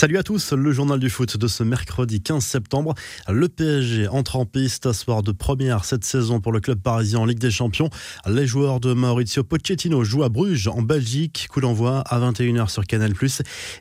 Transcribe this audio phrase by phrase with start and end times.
[0.00, 2.94] Salut à tous, le journal du foot de ce mercredi 15 septembre.
[3.28, 7.26] Le PSG entre en piste soir de première cette saison pour le club parisien en
[7.26, 7.90] Ligue des Champions.
[8.26, 11.48] Les joueurs de Maurizio Pochettino jouent à Bruges en Belgique.
[11.50, 13.12] Coup d'envoi à 21h sur Canal+.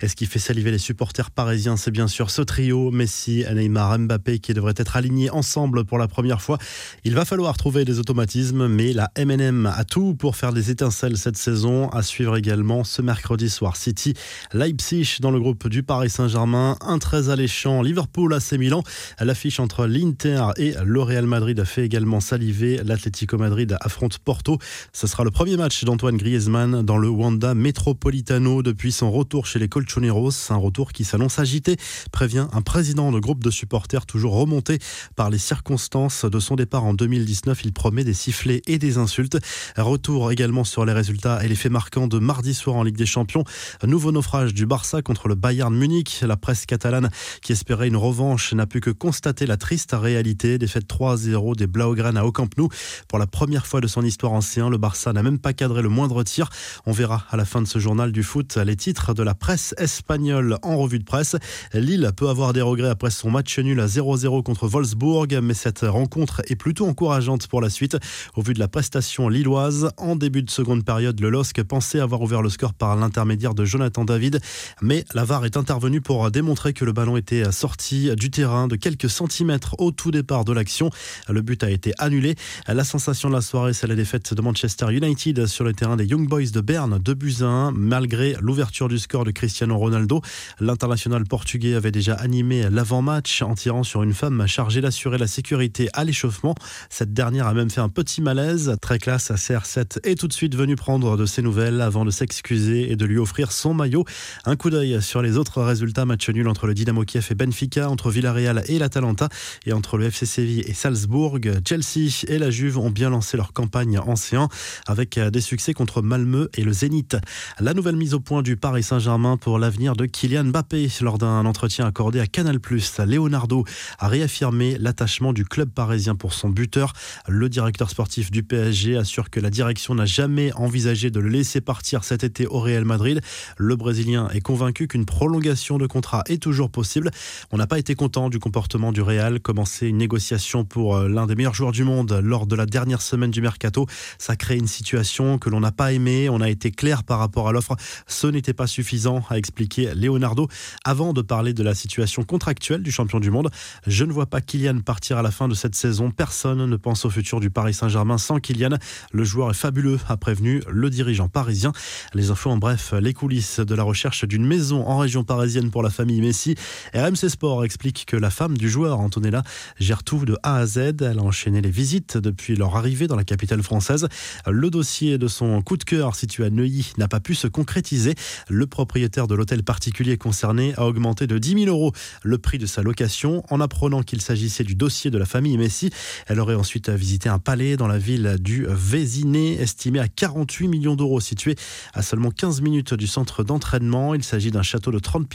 [0.00, 4.00] Et ce qui fait saliver les supporters parisiens, c'est bien sûr ce trio Messi, Neymar,
[4.00, 6.58] Mbappé qui devraient être alignés ensemble pour la première fois.
[7.04, 11.16] Il va falloir trouver des automatismes, mais la MNM a tout pour faire des étincelles
[11.16, 11.88] cette saison.
[11.90, 14.14] À suivre également ce mercredi soir City,
[14.52, 18.82] Leipzig dans le groupe du Paris Saint-Germain, un très alléchant Liverpool AC Milan.
[19.20, 22.80] L'affiche entre l'Inter et le Real Madrid a fait également saliver.
[22.84, 24.58] L'Atlético Madrid affronte Porto.
[24.92, 29.58] Ce sera le premier match d'Antoine Griezmann dans le Wanda Metropolitano depuis son retour chez
[29.58, 30.50] les Colchoneros.
[30.50, 31.76] Un retour qui s'annonce agité,
[32.12, 34.78] prévient un président de groupe de supporters toujours remonté
[35.16, 37.64] par les circonstances de son départ en 2019.
[37.64, 39.38] Il promet des sifflets et des insultes.
[39.76, 43.06] Retour également sur les résultats et les faits marquants de mardi soir en Ligue des
[43.06, 43.44] Champions.
[43.84, 47.10] Nouveau naufrage du Barça contre le Bayern Munich la presse catalane
[47.42, 50.58] qui espérait une revanche n'a pu que constater la triste réalité.
[50.58, 52.68] Défaite 3-0 des Blaugrana au Camp Nou.
[53.08, 55.88] Pour la première fois de son histoire ancien, le Barça n'a même pas cadré le
[55.88, 56.50] moindre tir.
[56.86, 59.74] On verra à la fin de ce journal du foot les titres de la presse
[59.78, 61.36] espagnole en revue de presse.
[61.74, 65.80] Lille peut avoir des regrets après son match nul à 0-0 contre Wolfsburg, mais cette
[65.80, 67.96] rencontre est plutôt encourageante pour la suite.
[68.36, 72.20] Au vu de la prestation lilloise, en début de seconde période, le LOSC pensait avoir
[72.20, 74.40] ouvert le score par l'intermédiaire de Jonathan David,
[74.82, 78.68] mais la VAR est intervenue venu pour démontrer que le ballon était sorti du terrain
[78.68, 80.90] de quelques centimètres au tout départ de l'action.
[81.30, 82.34] Le but a été annulé.
[82.66, 86.04] La sensation de la soirée, c'est la défaite de Manchester United sur le terrain des
[86.04, 90.20] Young Boys de Berne, de buts malgré l'ouverture du score de Cristiano Ronaldo.
[90.60, 95.88] L'international portugais avait déjà animé l'avant-match en tirant sur une femme chargée d'assurer la sécurité
[95.94, 96.54] à l'échauffement.
[96.90, 98.76] Cette dernière a même fait un petit malaise.
[98.82, 102.92] Très classe, CR7 est tout de suite venu prendre de ses nouvelles avant de s'excuser
[102.92, 104.04] et de lui offrir son maillot.
[104.44, 107.88] Un coup d'œil sur les autres résultat, match nul entre le Dynamo Kiev et Benfica,
[107.88, 109.28] entre Villarreal et l'Atalanta
[109.64, 111.38] et entre le FC Séville et Salzbourg.
[111.64, 114.48] Chelsea et la Juve ont bien lancé leur campagne ancien
[114.88, 117.16] avec des succès contre Malmö et le Zénith.
[117.60, 121.46] La nouvelle mise au point du Paris Saint-Germain pour l'avenir de Kylian Mbappé lors d'un
[121.46, 122.58] entretien accordé à Canal+.
[123.06, 123.64] Leonardo
[124.00, 126.92] a réaffirmé l'attachement du club parisien pour son buteur.
[127.28, 131.60] Le directeur sportif du PSG assure que la direction n'a jamais envisagé de le laisser
[131.60, 133.20] partir cet été au Real Madrid.
[133.58, 137.10] Le Brésilien est convaincu qu'une prolongation de contrat est toujours possible.
[137.50, 139.40] On n'a pas été content du comportement du Real.
[139.40, 143.02] Commencer une négociation pour euh, l'un des meilleurs joueurs du monde lors de la dernière
[143.02, 143.86] semaine du mercato,
[144.18, 146.28] ça crée une situation que l'on n'a pas aimée.
[146.28, 147.76] On a été clair par rapport à l'offre.
[148.06, 150.48] Ce n'était pas suffisant, a expliqué Leonardo.
[150.84, 153.50] Avant de parler de la situation contractuelle du champion du monde,
[153.86, 156.10] je ne vois pas Kylian partir à la fin de cette saison.
[156.10, 158.78] Personne ne pense au futur du Paris Saint-Germain sans Kylian.
[159.12, 161.72] Le joueur est fabuleux, a prévenu le dirigeant parisien.
[162.14, 165.82] Les infos en bref, les coulisses de la recherche d'une maison en région parisienne pour
[165.82, 166.54] la famille Messi.
[166.94, 169.42] RMC Sport explique que la femme du joueur, Antonella,
[169.80, 170.78] gère tout de A à Z.
[171.00, 174.08] Elle a enchaîné les visites depuis leur arrivée dans la capitale française.
[174.46, 178.14] Le dossier de son coup de cœur situé à Neuilly n'a pas pu se concrétiser.
[178.48, 181.92] Le propriétaire de l'hôtel particulier concerné a augmenté de 10 000 euros
[182.22, 185.90] le prix de sa location en apprenant qu'il s'agissait du dossier de la famille Messi.
[186.26, 190.94] Elle aurait ensuite visité un palais dans la ville du Vésiné, estimé à 48 millions
[190.94, 191.56] d'euros, situé
[191.94, 194.14] à seulement 15 minutes du centre d'entraînement.
[194.14, 195.28] Il s'agit d'un château de 30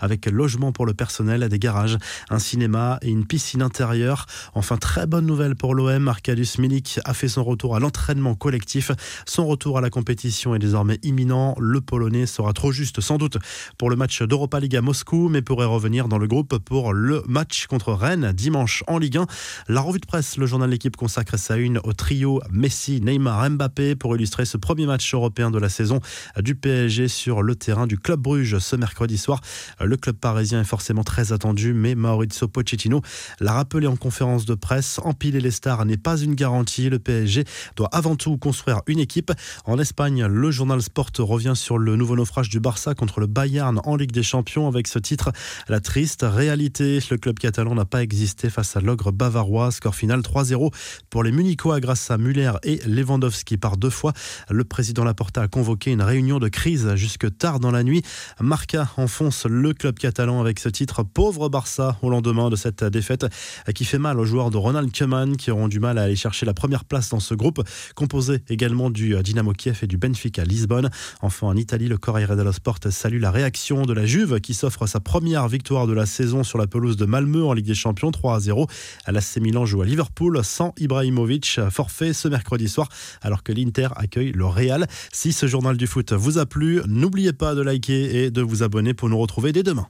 [0.00, 1.98] avec logement pour le personnel, des garages,
[2.30, 4.26] un cinéma et une piscine intérieure.
[4.54, 6.08] Enfin, très bonne nouvelle pour l'OM.
[6.08, 8.90] Arkadiusz Milik a fait son retour à l'entraînement collectif.
[9.26, 11.54] Son retour à la compétition est désormais imminent.
[11.58, 13.38] Le Polonais sera trop juste sans doute
[13.78, 17.22] pour le match d'Europa League à Moscou, mais pourrait revenir dans le groupe pour le
[17.26, 19.26] match contre Rennes dimanche en Ligue 1.
[19.68, 23.96] La revue de presse, le journal L'équipe consacre sa une au trio Messi, Neymar, Mbappé
[23.96, 26.00] pour illustrer ce premier match européen de la saison
[26.40, 29.35] du PSG sur le terrain du Club Bruges ce mercredi soir.
[29.80, 33.02] Le club parisien est forcément très attendu, mais Maurizio Pochettino
[33.40, 35.00] l'a rappelé en conférence de presse.
[35.02, 36.88] Empiler les stars n'est pas une garantie.
[36.90, 37.44] Le PSG
[37.76, 39.32] doit avant tout construire une équipe.
[39.64, 43.80] En Espagne, le journal Sport revient sur le nouveau naufrage du Barça contre le Bayern
[43.84, 45.32] en Ligue des Champions avec ce titre
[45.68, 47.00] La triste réalité.
[47.10, 49.70] Le club catalan n'a pas existé face à l'ogre bavarois.
[49.70, 50.72] Score final 3-0
[51.10, 54.12] pour les Munichois grâce à Muller et Lewandowski par deux fois.
[54.50, 58.02] Le président Laporta a convoqué une réunion de crise jusque tard dans la nuit.
[58.40, 63.26] Marca fond le club catalan avec ce titre Pauvre Barça au lendemain de cette défaite
[63.74, 66.46] qui fait mal aux joueurs de Ronald Koeman qui auront du mal à aller chercher
[66.46, 67.62] la première place dans ce groupe
[67.94, 70.90] composé également du Dynamo Kiev et du Benfica Lisbonne.
[71.22, 74.86] Enfin en Italie, le Corriere dello Sport salue la réaction de la Juve qui s'offre
[74.86, 78.10] sa première victoire de la saison sur la pelouse de Malmö en Ligue des Champions
[78.10, 78.66] 3 à 0.
[79.08, 82.88] L'AC Milan joue à Liverpool sans Ibrahimovic, forfait ce mercredi soir
[83.22, 84.86] alors que l'Inter accueille le Real.
[85.12, 88.62] Si ce journal du foot vous a plu, n'oubliez pas de liker et de vous
[88.62, 89.88] abonner pour retrouver dès demain.